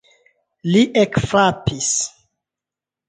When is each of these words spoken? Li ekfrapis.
Li 0.75 0.81
ekfrapis. 1.03 1.93